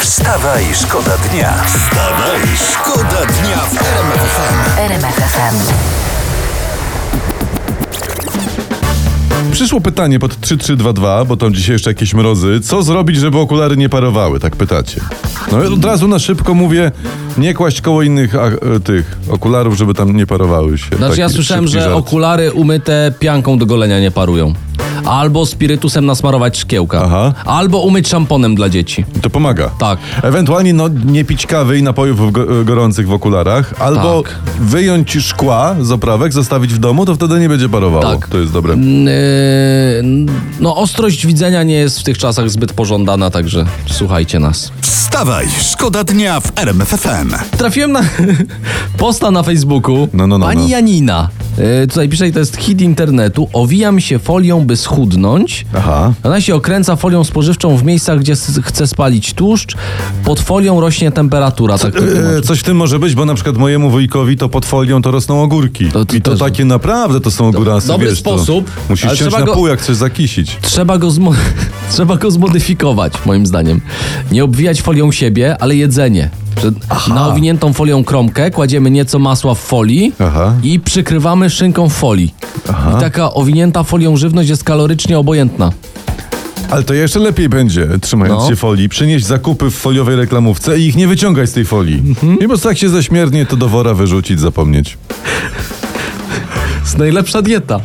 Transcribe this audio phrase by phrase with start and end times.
[0.00, 1.52] Wstawaj, szkoda dnia.
[1.64, 2.40] Wstawaj,
[2.72, 4.80] szkoda dnia w RMF FM.
[4.80, 5.56] RMFFM.
[9.52, 12.60] Przyszło pytanie pod 3322, bo tam dzisiaj jeszcze jakieś mrozy.
[12.60, 14.40] Co zrobić, żeby okulary nie parowały?
[14.40, 15.00] Tak pytacie.
[15.52, 16.92] No ja od razu na szybko mówię,
[17.38, 20.86] nie kłaść koło innych a, e, tych okularów, żeby tam nie parowały się.
[20.96, 21.96] Znaczy Taki ja słyszałem, szybki że żart.
[21.96, 24.54] okulary umyte pianką do golenia nie parują.
[25.04, 27.02] Albo spirytusem nasmarować szkiełka.
[27.04, 27.32] Aha.
[27.44, 29.04] Albo umyć szamponem dla dzieci.
[29.22, 29.70] To pomaga.
[29.78, 29.98] Tak.
[30.22, 34.38] Ewentualnie no, nie pić kawy i napojów go, gorących w okularach, albo Tak.
[34.60, 38.16] wyjąć szkła z oprawek, zostawić w domu, to wtedy nie będzie parowało.
[38.16, 38.28] Tak.
[38.28, 38.74] To jest dobre.
[38.74, 38.82] Yy,
[40.60, 44.72] no ostrość widzenia nie jest w tych czasach zbyt pożądana, także słuchajcie nas.
[44.80, 47.56] Wstawaj, szkoda dnia w RMF FM.
[47.58, 48.00] Trafiłem na
[48.98, 50.08] posta na Facebooku.
[50.12, 50.68] No, no, no, Pani no.
[50.68, 51.28] Janina.
[51.80, 53.48] Yy, tutaj pisze, i to jest hit internetu.
[53.52, 55.66] Owijam się folią, by schudnąć.
[55.76, 56.12] Aha.
[56.22, 59.74] Ona się okręca folią spożywczą w miejscach, gdzie chce spalić tłuszcz.
[60.24, 61.78] Pod folią rośnie temperatura.
[61.78, 62.00] Tak to
[62.38, 65.10] E, coś w tym może być, bo na przykład mojemu wujkowi to pod folią to
[65.10, 65.88] rosną ogórki.
[65.90, 69.32] To- to I to też- takie naprawdę to są ogórasy, dobry wiesz, sposób, Musisz ciąć
[69.32, 70.56] na go- pół, jak chcesz zakisić.
[70.62, 71.34] Trzeba go, zmo-
[71.92, 73.80] trzeba go zmodyfikować, moim zdaniem.
[74.32, 76.30] Nie obwijać folią siebie, ale jedzenie.
[77.08, 80.54] Na owiniętą folią kromkę kładziemy nieco masła w folii Aha.
[80.62, 82.34] i przykrywamy szynką w folii.
[82.96, 85.72] I taka owinięta folią żywność jest kalorycznie obojętna.
[86.70, 88.48] Ale to jeszcze lepiej będzie, trzymając No.
[88.48, 92.02] się folii, przynieść zakupy w foliowej reklamówce i ich nie wyciągać z tej folii.
[92.08, 92.38] Mhm.
[92.38, 94.98] I po jak się zaśmierdnie, to do wora wyrzucić, zapomnieć.
[96.82, 97.80] Jest najlepsza dieta.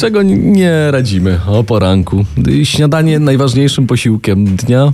[0.00, 2.24] Czego n- nie radzimy o poranku.
[2.64, 4.92] Śniadanie najważniejszym posiłkiem dnia.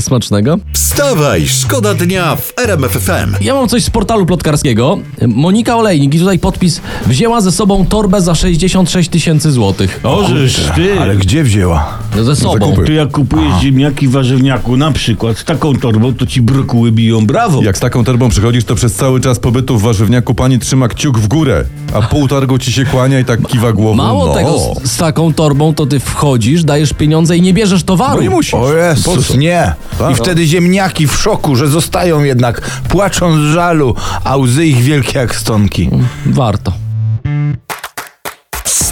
[0.00, 0.58] Smacznego.
[0.72, 3.34] Wstawaj, szkoda dnia w RMF FM.
[3.44, 4.98] Ja mam coś z portalu plotkarskiego.
[5.26, 10.00] Monika Olejnik i tutaj podpis wzięła ze sobą torbę za 66 tysięcy złotych.
[10.02, 11.98] Ożeż ty, Ale gdzie wzięła?
[12.16, 12.52] No Ze sobą.
[12.52, 12.86] zakupy.
[12.86, 17.26] ty jak kupujesz ziemniaki w warzywniaku na przykład z taką torbą, to ci brokuły biją
[17.26, 17.62] brawo.
[17.62, 21.18] Jak z taką torbą przychodzisz, to przez cały czas pobytu w warzywniaku pani trzyma kciuk
[21.18, 21.64] w górę,
[21.94, 23.94] a pół targu ci się kłania i tak kiwa głową.
[23.96, 24.34] Mało no.
[24.34, 28.16] tego, z, z taką torbą to ty wchodzisz, dajesz pieniądze i nie bierzesz towaru.
[28.16, 28.54] No nie musisz.
[28.54, 29.75] O Po Jezus, nie.
[29.98, 30.10] Tak.
[30.10, 33.94] I wtedy ziemniaki w szoku, że zostają jednak, płaczą z żalu,
[34.24, 35.90] a łzy ich wielkie jak stonki.
[36.26, 36.85] Warto.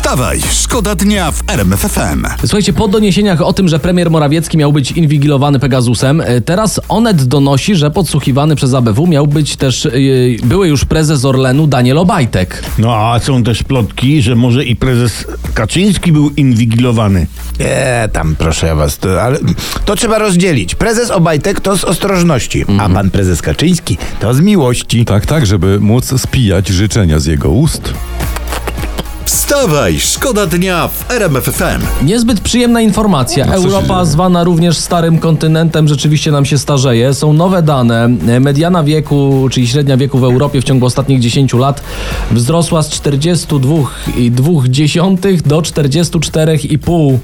[0.04, 2.26] Wstawaj, szkoda dnia w RMF FM.
[2.41, 7.25] Słuchajcie, po doniesieniach o tym, że premier Morawiecki miał być inwigilowany Pegasusem, e, teraz Onet
[7.25, 9.91] donosi, że podsłuchiwany przez ABW miał być też e,
[10.44, 12.62] były już prezes Orlenu Daniel Obajtek.
[12.78, 17.26] No a są też plotki, że może i prezes Kaczyński był inwigilowany.
[17.60, 19.38] Nie, tam proszę ja was, to, ale
[19.84, 20.75] to trzeba rozdzielić.
[20.75, 22.81] Prezes Obajtek to z ostrożności, Mhm.
[22.81, 25.04] a pan prezes Kaczyński to z miłości.
[25.04, 27.94] Tak, tak, żeby móc spijać życzenia z jego ust.
[29.25, 32.07] Wstawaj, szkoda dnia w RMF FM.
[32.07, 33.47] Niezbyt przyjemna informacja.
[33.47, 37.15] No, Europa, zwana również starym kontynentem, rzeczywiście nam się starzeje.
[37.15, 38.09] Są nowe dane.
[38.41, 41.83] Mediana wieku, czyli średnia wieku w Europie w ciągu ostatnich 10 lat
[42.31, 47.19] wzrosła z 42,2 do 44,5 e,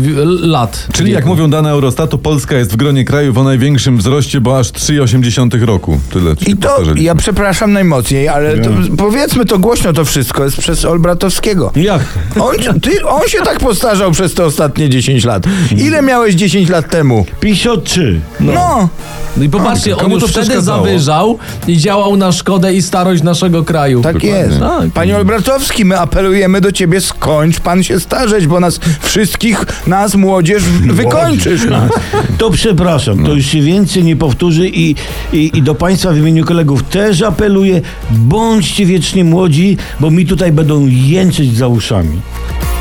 [0.00, 0.86] w- lat.
[0.92, 1.28] Czyli jak wieku.
[1.28, 6.00] mówią dane Eurostatu, Polska jest w gronie krajów o największym wzroście, bo aż 3,8 roku.
[6.12, 10.84] Tyle I to, ja przepraszam najmocniej, ale to, powiedzmy to głośno, to wszystko jest przez
[10.84, 11.72] Olbratowskiego.
[11.76, 12.02] Jak?
[12.40, 15.42] On, ty, on się tak postarzał przez te ostatnie 10 lat.
[15.76, 17.26] Ile miałeś 10 lat temu?
[17.40, 18.20] 53.
[18.40, 18.88] No.
[19.36, 23.22] No i popatrzcie, A, on już to wtedy zawyżał i działał na szkodę i starość
[23.22, 24.02] naszego kraju.
[24.02, 24.60] Tak jest.
[24.60, 24.90] Tak.
[24.90, 30.62] Panie Olbratowski, my apelujemy do ciebie, skończ pan się starzeć, bo nas wszystkich, nas młodzież,
[30.92, 31.64] wykończysz.
[31.64, 31.90] Nas.
[32.38, 34.94] To przepraszam, to już się więcej nie powtórzy i,
[35.32, 40.52] i, i do Państwa w imieniu kolegów też apeluję, bądźcie wiecznie młodzi, bo mi tutaj
[40.52, 42.20] będą jęczyć za uszami.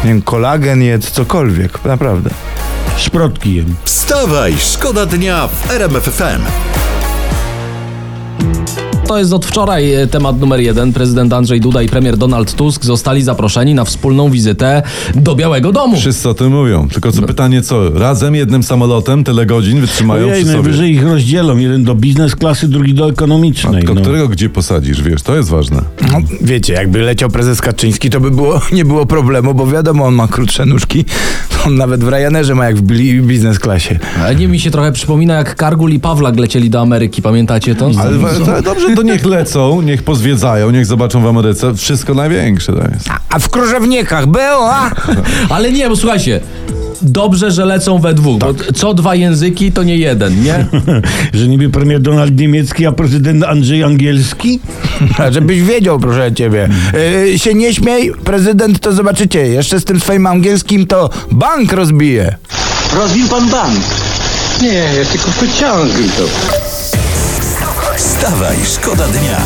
[0.04, 2.30] Nie wiem, kolagen jedz, cokolwiek, naprawdę.
[2.98, 3.76] Szprotki jem.
[3.84, 6.42] Wstawaj, szkoda dnia w RMF FM.
[9.08, 10.94] To jest od wczoraj e, temat numer jeden.
[10.94, 14.84] Prezydent Andrzej Duda i premier Donald Tusk zostali zaproszeni na wspólną wizytę
[15.16, 15.98] do Białego Domu.
[15.98, 16.88] Wszyscy o tym mówią.
[16.90, 17.90] Tylko co pytanie, co?
[17.90, 20.54] Razem jednym samolotem tyle godzin wytrzymają Ojej, przy sobie?
[20.64, 21.58] najwyżej ich rozdzielą.
[21.58, 23.80] Jeden do biznes klasy, drugi do ekonomicznej.
[23.82, 24.02] Tylko No.
[24.02, 25.82] którego gdzie posadzisz, wiesz, to jest ważne.
[26.12, 30.14] No, wiecie, jakby leciał prezes Kaczyński, to by było, nie było problemu, bo wiadomo, on
[30.14, 31.06] ma krótsze nóżki.
[31.66, 32.82] On nawet w Ryanerze ma jak w
[33.22, 34.00] biznes klasie.
[34.26, 37.90] A nie mi się trochę przypomina, jak Kargul i Pawlak lecieli do Ameryki, pamiętacie to?
[38.00, 41.76] Ale to, dobrze, to niech lecą, niech pozwiedzają, niech zobaczą w Ameryce.
[41.76, 43.10] Wszystko największe to jest.
[43.30, 44.92] A w Krużewnikach było, a?
[45.56, 46.40] Ale nie, bo słuchajcie,
[47.02, 50.66] dobrze, że lecą we dwóch, bo co dwa języki, to nie jeden, nie?
[51.34, 54.60] Że niby premier Donald niemiecki, a prezydent Andrzej angielski?
[55.32, 56.70] Żebyś wiedział, proszę ciebie.
[57.30, 59.48] Yy, się nie śmiej, prezydent to zobaczycie.
[59.48, 62.36] Jeszcze z tym swoim angielskim to bank rozbije.
[62.96, 63.80] Rozbił pan bank.
[64.62, 66.24] Nie, ja tylko pociągnij to.
[67.98, 69.42] Wstawaj, szkoda dnia.